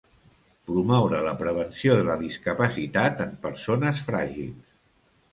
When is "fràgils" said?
4.07-4.73